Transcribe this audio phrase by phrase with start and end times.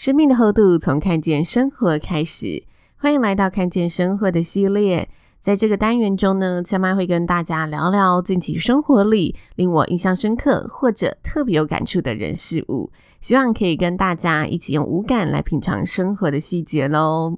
[0.00, 2.64] 生命的厚度从看见生活开始，
[2.96, 5.06] 欢迎来到看见生活的系列。
[5.42, 17.36] 在这个单元中呢，千妈会跟大家聊聊近期生活里令我印象深刻或者特别有感触的人事物，希望可以跟大家一起用五感来品尝生活的细节喽。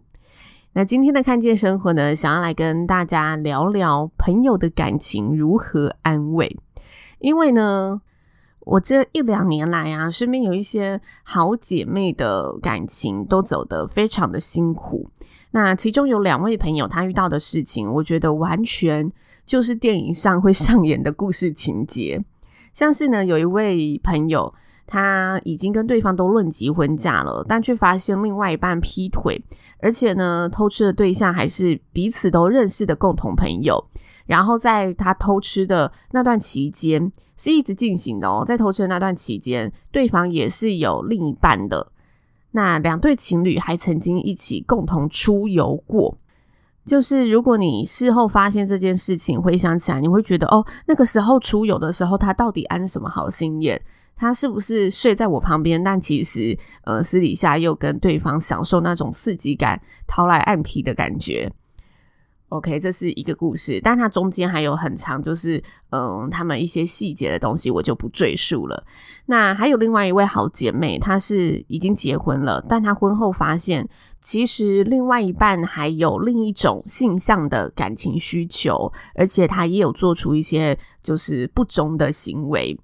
[0.75, 6.56] 那今天的看见生活呢，想要来跟大家聊聊朋友的感情如何安慰，
[7.19, 8.03] 因为呢。
[8.64, 15.08] 我这一两年来啊，身边有一些好姐妹的感情都走得非常的辛苦。
[15.50, 19.10] 那其中有两位朋友，她遇到的事情，我觉得完全
[19.44, 22.24] 就是电影上会上演的故事情节。
[22.72, 24.55] 像是呢，有一位朋友，
[24.86, 29.42] 他已经跟对方都论及婚嫁了，但却发现另外一半劈腿，
[29.80, 33.84] 而且呢，偷吃的对象还是彼此都认识的共同朋友。
[34.24, 37.10] 然后在他偷吃的那段期间，
[37.43, 38.45] 是一直进行的哦。
[38.47, 41.91] 在偷吃的那段期间，对方也是有另一半的。
[42.53, 46.17] 那两对情侣还曾经一起共同出游过。
[46.87, 53.83] 就是如果你事后发现这件事情，回想起来，你会觉得哦，那个时候出游的时候，他到底安什么好心眼？
[54.15, 55.83] 他是不是睡在我旁边？
[55.83, 61.53] 但其实呃，私底下又跟对方享受那种刺激感、掏来暗皮的感觉。
[62.53, 68.84] OK，这是一个故事，但它中间还有很长，就是嗯，他们一些细节的东西，我就不赘述了。
[69.25, 73.89] 那还有另外一位好姐妹，她是已经结婚了，但她婚后发现，
[74.20, 82.79] 其实另外一半还有另一种性向的感情需求，而且她也有做出一些就是不忠的行为。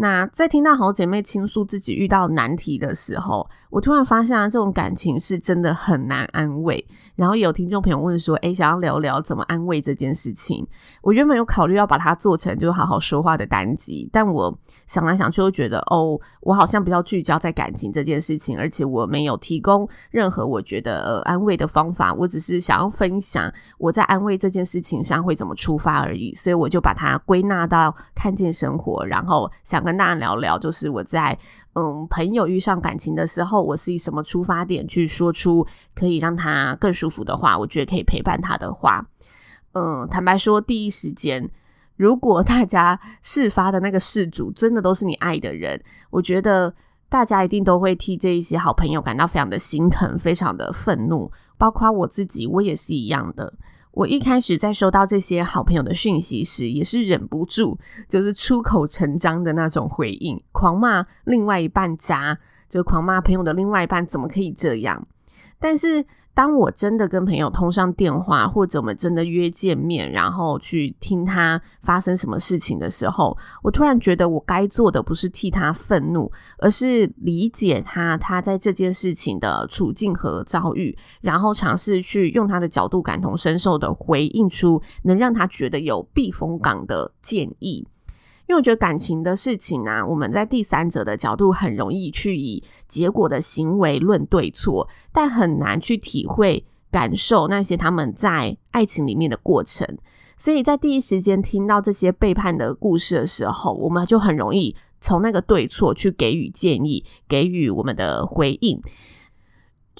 [0.00, 6.82] 那在听到好姐妹倾诉自己遇到难题的时候，我突然发现啊，这种感情是真的很难安慰。
[7.16, 10.66] 然后有听众朋友问说：“诶，想要聊聊怎么安慰这件事情？”
[11.04, 31.36] 我原本有考虑要把它做成就好好说话的单集，但我想来想去，又觉得哦，我好像比较聚焦在感情这件事情，而且我没有提供任何我觉得呃安慰的方法，我只是想要分享我在安慰这件事情上会怎么出发而已，所以我就把它归纳到看见生活，然后想跟大家聊聊，就是我在
[31.74, 39.04] 嗯朋友遇上感情的时候，我是以什么出发点去说出可以让他更舒服的话，我觉得可以陪伴他的话。
[39.72, 41.50] 嗯，坦白说，第一时间，
[41.96, 46.72] 如果大家事发的那个事主真的都是你爱的人，我觉得
[47.08, 51.32] 大家一定都会替这一些好朋友感到非常的心疼，非常的愤怒。
[51.58, 53.52] 包括我自己，我也是一样的。
[53.92, 57.78] 我一开始在收到这些好朋友的讯息时，也是忍不住，
[58.08, 65.06] 就是出口成章的那种回应，狂骂另外一半渣，就狂骂朋友的另外一半怎么可以这样。
[65.58, 87.86] 但是当我真的跟朋友通上电话，或者我们真的约见面，然后去听他发生什么事情的时候，我突然觉得我该做的不是替他愤怒，而是理解他他在这件事情的处境和遭遇，然后尝试去用他的角度感同身受的回应出能让他觉得有避风港的建议。
[88.50, 99.86] 因为我觉得感情的事情啊，我们在第三者的角度很容易去以结果的行为论对错，但很难去体会感受那些他们在爱情里面的过程。
[100.36, 108.82] 所以在第一时间听到这些背叛的故事的时候，我们就很容易从那个对错去给予建议，给予我们的回应。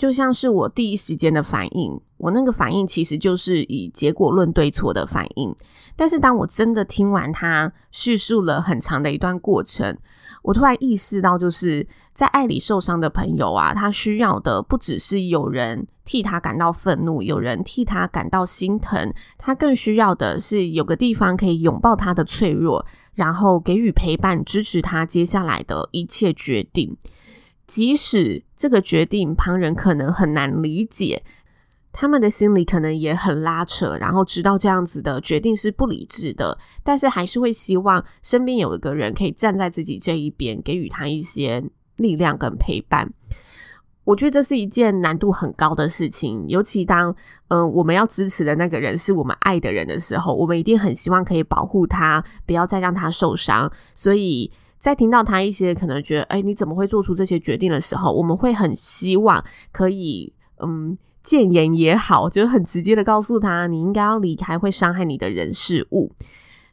[0.00, 5.54] 就像是我第一时间的反应，我那个反应其实就是以结果论对错的反应。
[5.94, 9.94] 但是当我真的听完他叙述了很长的一段过程，
[10.42, 26.96] 我突然意识到，就是在爱里受伤的朋友啊，他需要的不只是有人替他感到愤怒，有人替他感到心疼，他更需要的是有个地方可以拥抱他的脆弱，然后给予陪伴，支持他接下来的一切决定。
[27.70, 31.22] 即使这个决定旁人可能很难理解，
[31.92, 41.62] 他们的心里可能也很拉扯，然后知道这样子的决定是不理智的，但是还是会希望身边有一个人可以站在自己这一边，给予他一些
[41.94, 43.08] 力量跟陪伴。
[44.02, 47.14] 我觉得这是一件难度很高的事情，尤其当
[47.46, 53.70] 嗯、我们要支持的那个人是我们爱的人的时候，我们一定很希望可以保护他，不要再让他受伤。
[53.94, 66.10] 所以在听到他一些可能觉得哎，你怎么会做出这些决定的时候，我们会很希望可以嗯谏言也好，就是很直接的告诉他，你应该要离开会伤害你的人事物。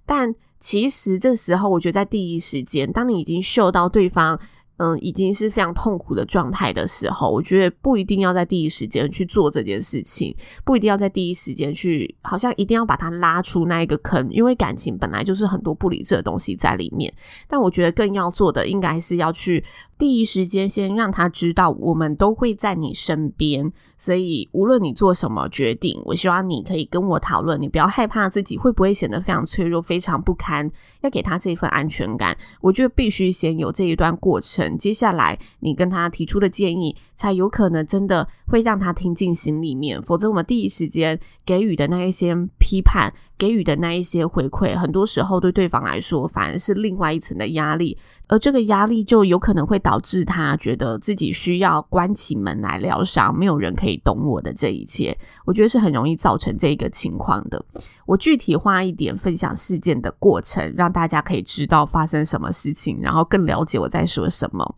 [0.05, 4.39] 但其实这时候，我觉得在第一时间，当你已经嗅到对方。
[4.77, 17.11] 嗯，已经是非常痛苦的状态的时候，我觉得不一定要在第一时间去做这件事情，不一定要在第一时间去，好像一定要把它拉出那一个坑，因为感情本来就是很多不理智的东西在里面。
[17.47, 19.63] 但我觉得更要做的，应该是要去
[19.97, 23.71] 第一时间先让他知道，我们都会在你身边。
[23.99, 27.59] 所以，无论你做什么决定，我希望你可以跟我讨论。
[27.59, 30.69] 你不要害怕自己会不会显得非常脆弱、非常不堪，
[31.01, 32.37] 要给他这一份安全感。
[32.61, 39.99] 我觉得必须先有这一段过程，接下来你跟他提出的建议，才有可能真的会让他听进心里面。
[39.99, 47.97] 否则，我们第一时间给予的那一些批判，给予的那一些回馈，很多时候对对方来说，反而是另外一层的压力。
[48.27, 55.17] 而这个压力就有可能会导致他觉得自己需要关起门来疗伤，没有人可以懂我的这一切。
[55.45, 57.63] 我觉得是很容易造成这个情况的。
[58.05, 64.75] 我具体化一点分享事件的过程，让大家可以知道发生什么事情，然后更了解我在说什么。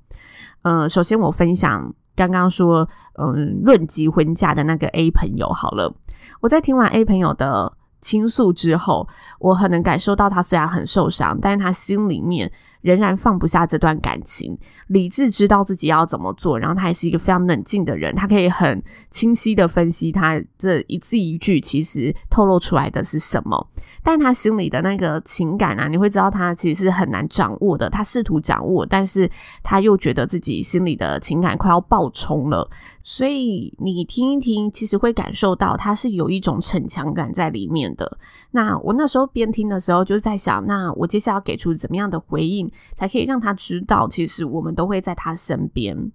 [0.63, 5.95] 嗯、首先我分享刚刚说，嗯，论及婚嫁的那个 A 朋友好了。
[6.41, 9.07] 我在听完 A 朋友的倾诉之后，
[9.39, 12.51] 我很能感受到他虽然很受伤，但是他心里面。
[12.81, 18.81] 仍然放不下这段感情，理智知道自己要怎么做，然后他也是一个非常冷静的人，他可以很
[19.11, 23.67] 清晰的分析他这一字一句其实透露出来的是什么，
[24.03, 29.29] 但他心里的那个情感啊，你会知道他其实是很难掌握的，他试图掌握，但是
[29.61, 32.69] 他又觉得自己心里的情感快要爆冲了。
[33.01, 38.19] 所以你听一听，其实会感受到他是有一种逞强感在里面的。
[38.51, 46.12] 那我那时候边听的时候，就是在想，那我接下来要给出怎么样的回应，才可以让他知道，其实我们都会在他身边。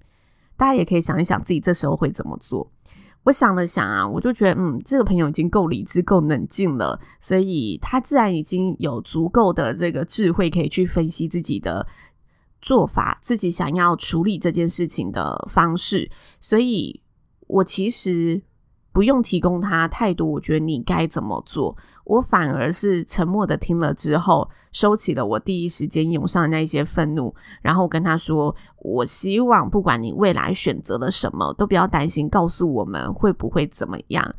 [0.57, 2.71] 大家也可以想一想，自己这时候会怎么做。
[3.25, 11.87] 我想了想啊，我就觉得，嗯，这个朋友已经够理智、够冷静了，所以他自然已经有足够的这个智慧，可以去分析自己的。
[12.67, 16.11] 做法，自己想要处理这件事情的方式，
[16.41, 16.99] 所以
[17.47, 18.41] 我其实
[18.91, 20.27] 不用提供他太多。
[20.27, 34.35] 我觉得你该怎么做，我反而是沉默的听了之后，收起了我第一时间涌上那一些愤怒，然后跟他说：“我希望不管你未来选择了什么，都不要担心，告诉我们会不会怎么样。”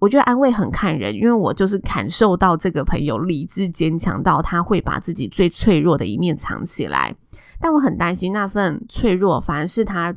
[0.00, 7.14] 我觉得安慰很看人，因为我就是感受到这个朋友理智坚强到他会把自己最脆弱的一面藏起来。
[7.60, 10.12] 但我很担心那份脆弱，反而是他，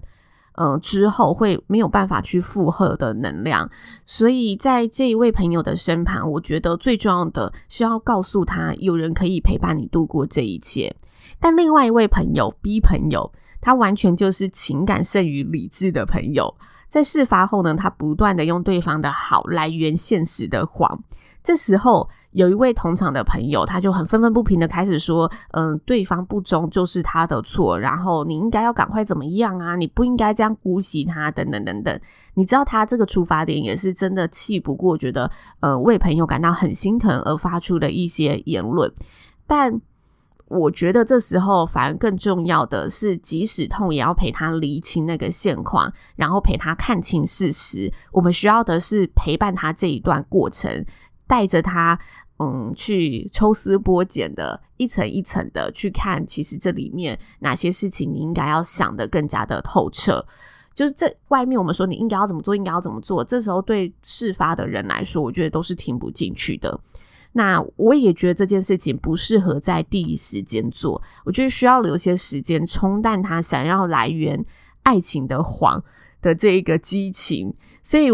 [0.56, 3.70] 呃，之后会没有办法去负荷的能量。
[4.06, 10.96] 所以在这一位朋友的身旁，我觉得最重要的是要告诉他，有人可以陪伴你度过这一切。
[11.40, 13.32] 但另外一位朋友 B 朋友，
[13.62, 16.56] 他完全就是情感胜于理智的朋友。
[16.88, 21.04] 在事发后呢，他不断的用对方的好来圆现实的谎。
[21.44, 22.10] 这时候。
[22.36, 29.78] 有一位同场的朋友，他就很愤愤不平的开始说：“嗯，对方不忠就是他的错，然后你应该要赶快怎么样啊？
[29.78, 31.98] 你不应该这样姑息他，等等等等。
[32.34, 38.92] 你知道他这个出发点也是真的气不过，觉得呃为朋友感到很心疼而发出的一些言论。
[39.48, 39.80] 但
[40.50, 47.90] 我觉得这时候反而更重要的是，即使痛也要陪他理清那个现况，然后陪他看清事实。
[48.12, 50.86] 我们需要的是陪伴他这一段过程，
[51.26, 51.98] 带着他。”
[52.38, 60.26] 嗯，去抽丝剥茧的，一层一层的去看，其实这里面哪些事情你应该要想得更加的透彻。
[60.74, 66.78] 就是这外面我们说你应该要怎么做，应该要怎么做，这时候对事发的人来说，我觉得都是听不进去的。
[67.32, 74.46] 那我也觉得这件事情不适合在第一时间做，我觉得需要留些时间冲淡他想要来源
[74.84, 75.82] 爱情的谎
[76.22, 78.12] 的这一个激情，所以。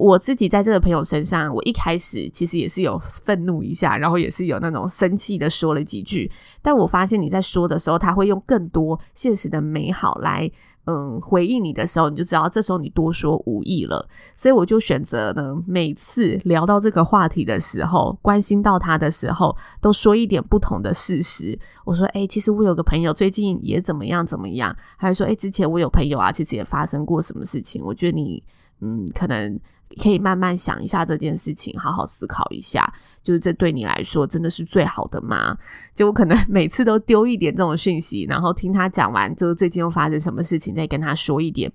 [0.00, 6.32] 我自己在这个朋友身上，我一开始其实也是有愤怒一下，然后也是有那种生气的说了几句。
[6.62, 10.50] 但我发现你在说的时候，他会用更多现实的美好来，
[10.86, 14.08] 嗯，回应你的时候，你就知道这时候你多说无益了。
[14.38, 21.58] 所以我就选择呢，每次聊到这个话题的时候，关心到他的时候，都说一点不同的事实。
[21.84, 27.84] 我说，诶，其实我有个朋友最近也怎么样怎么样，还是说，诶，之前我有朋友啊，其实也发生过什么事情。
[27.84, 28.42] 我觉得你，
[28.80, 29.60] 嗯，可能。
[30.02, 32.92] 可以慢慢想一下这件事情，好好思考一下，
[33.22, 35.56] 就是这对你来说真的是最好的吗？
[35.94, 41.72] 就我可能每次都丢一点这种讯息，然后听他讲完，就最近又发生什么事情，再跟他说一点。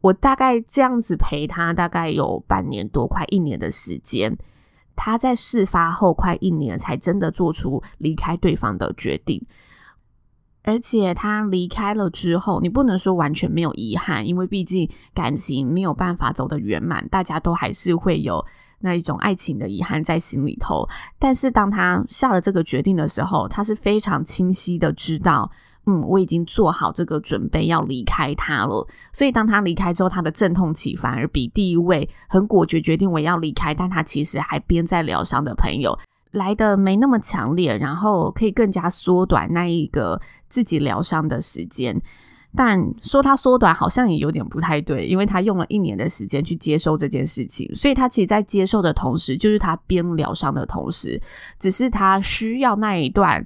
[0.00, 4.36] 我大概这样子陪他，大概有半年多，快一年的时间。
[4.94, 9.42] 他在事发后快一年才真的做出离开对方的决定。
[10.64, 18.44] 而且他离开了之后，你不能说完全没有遗憾，因为毕竟感情没有办法走得圆满，大家都还是会有
[18.78, 20.88] 那一种爱情的遗憾在心里头。
[21.18, 25.50] 但是当他下了这个决定的时候，他是非常清晰的知道，
[25.86, 28.86] 嗯，我已经做好这个准备要离开他了。
[29.12, 35.98] 所以当他离开之后，他的阵痛期反而比第一位很果决决定我要离开，但他其实还边在疗伤的朋友
[36.32, 40.20] 来的没那么强烈，然后可以更加缩短那一个。
[40.52, 41.98] 自己疗伤的时间，
[42.54, 51.18] 但说他缩短好像也有点不太对，因为他用了一年的时间去接受这件事情，所以他其实，在接受的同时，就是他边疗伤的同时，
[51.58, 53.42] 只是他需要那一段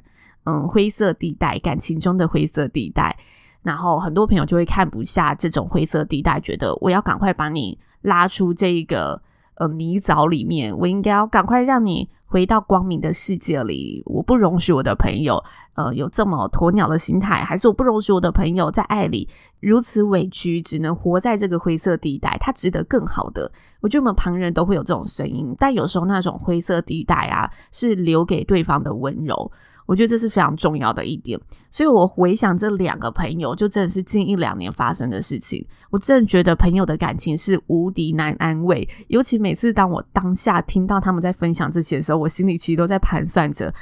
[0.46, 3.16] 嗯灰色地带，感情中的灰色地带，
[3.62, 9.22] 然后很多朋友就会看不下这种灰色地带，觉得我要赶快把你拉出这一个
[9.58, 15.42] 呃泥沼里面，我应该要赶快让你回到光明的世界里，我不容许我的朋友。
[15.74, 19.28] 呃，有这么鸵鸟的心态，还是我不容许我的朋友在爱里
[19.60, 22.36] 如此委屈，只能活在这个灰色地带。
[22.40, 23.52] 他值得更好的。
[23.82, 29.52] 我觉得我们旁人都会有这种声音，但有时候那种灰色地带啊，是留给对方的温柔。
[29.86, 31.40] 我觉得这是非常重要的一点。
[31.70, 35.64] 所以我回想这两个朋友，就真的是近一两年发生的事情。
[35.90, 43.72] 我真的觉得朋友的感情是无敌难安慰，尤其每次当我当下听到他们在分享这些的时候，我心里其实都在盘算着。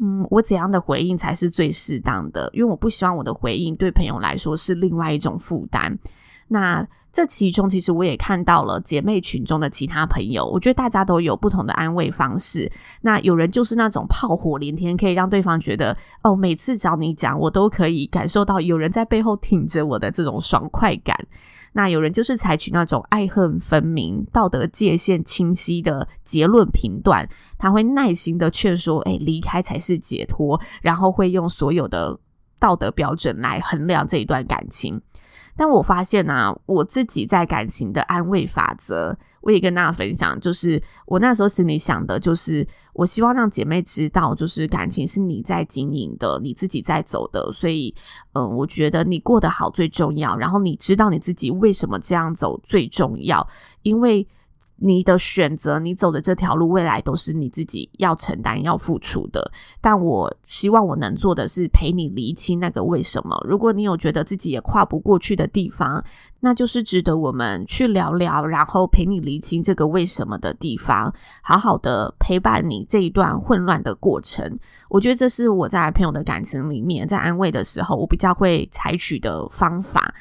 [0.00, 2.50] 嗯，我怎样的回应才是最适当的？
[2.52, 5.96] 因为我不希望我的回应对朋友来说是另外一种负担。
[6.48, 12.72] 那这其中，其实我也看到了姐妹群中的其他朋友，我觉得大家都有不同的安慰方式。
[13.02, 21.14] 那有人就是那种炮火连天，可以让对方觉得哦，每次找你讲，我都可以感受到有人在背后挺着我的这种爽快感。
[21.74, 27.28] 那有人就是采取那种爱恨分明、道德界限清晰的结论评断，
[27.58, 32.18] 他会耐心的劝说：“哎，离开才是解脱。”然后会用所有的
[32.58, 35.00] 道德标准来衡量这一段感情。
[35.56, 47.94] 但我发现啊，我自己在感情的安慰法则，我也跟大家分享，就是我那时候心里想的，就是我希望让姐妹知道，就是感情是你在经营的，你自己在走的，所以，
[48.32, 53.46] 嗯，我觉得你过得好最重要，然后你知道你自己为什么这样走最重要，
[53.82, 54.26] 因为。
[54.84, 59.52] 你的选择，你走的这条路，未来都是你自己要承担、要付出的。
[59.80, 63.40] 但我希望我能做的是陪你厘清那个为什么。
[63.48, 66.04] 如果你有觉得自己也跨不过去的地方，
[66.40, 74.58] 那就是值得我们去聊聊，然后陪你厘清这个为什么的地方，好好的陪伴你这一段混乱的过程。
[74.88, 80.12] 我觉得这是我在朋友的感情里面，在安慰的时候，我比较会采取的方法。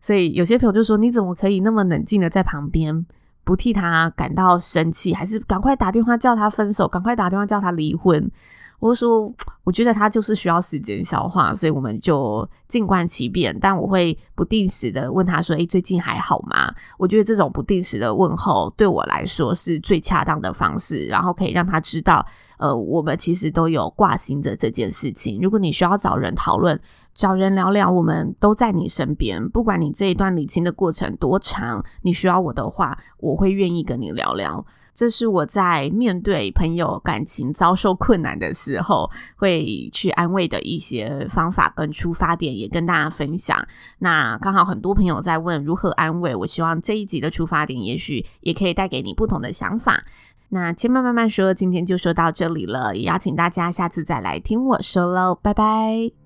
[0.00, 3.06] 所以有些朋友就说：“你怎么可以那么冷静的在旁边？”
[3.44, 8.30] 不替他感到生气，还是赶快打电话叫他分手，赶快打电话叫他离婚。
[8.78, 9.30] 我说，
[9.62, 13.54] 我觉得他就是需要时间消化，所以我们就静观其变。
[13.60, 22.24] 但我会不定时的问他说：“诶，最近还好吗？”我觉得这种不定时的问候对我来说是最恰当的方式，然后可以让他知道，
[22.60, 25.40] 呃，我们其实都有挂心着这件事情。
[25.40, 26.78] 如果你需要找人讨论，
[27.14, 29.48] 找人聊聊，我们都在你身边。
[29.48, 34.64] 不管你这一段理清的过程多长，你需要我的话，我会愿意跟你聊聊。
[35.00, 43.66] 这是我在面对朋友感情遭受困难的时候，会去安慰的一些方法跟出发点，也跟大家分享。
[44.00, 50.04] 那刚好很多朋友在问如何安慰，我希望这一集的出发点，也许也可以带给你不同的想法。
[50.50, 56.19] 那千嫚慢慢说，今天就说到这里了，也邀请大家下次再来听我说喽，拜拜。